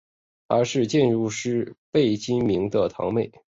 [0.47, 3.29] 她是建筑师贝聿铭的堂妹。